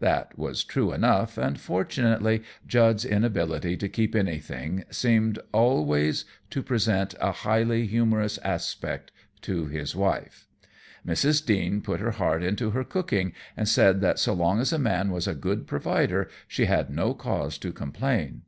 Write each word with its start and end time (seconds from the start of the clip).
That 0.00 0.38
was 0.38 0.64
true 0.64 0.90
enough, 0.94 1.36
and 1.36 1.60
fortunately 1.60 2.42
Jud's 2.66 3.04
inability 3.04 3.76
to 3.76 3.90
keep 3.90 4.14
anything 4.14 4.84
seemed 4.88 5.38
always 5.52 6.24
to 6.48 6.62
present 6.62 7.14
a 7.20 7.30
highly 7.30 7.86
humorous 7.86 8.38
aspect 8.38 9.12
to 9.42 9.66
his 9.66 9.94
wife. 9.94 10.46
Mrs. 11.06 11.44
Deane 11.44 11.82
put 11.82 12.00
her 12.00 12.12
heart 12.12 12.42
into 12.42 12.70
her 12.70 12.84
cooking, 12.84 13.34
and 13.54 13.68
said 13.68 14.00
that 14.00 14.18
so 14.18 14.32
long 14.32 14.60
as 14.60 14.72
a 14.72 14.78
man 14.78 15.10
was 15.10 15.28
a 15.28 15.34
good 15.34 15.66
provider 15.66 16.30
she 16.48 16.64
had 16.64 16.88
no 16.88 17.12
cause 17.12 17.58
to 17.58 17.70
complain. 17.70 18.44